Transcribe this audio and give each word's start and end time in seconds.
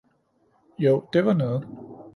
Jo, 0.79 1.07
det 1.13 1.25
var 1.25 1.33
noget 1.33 1.67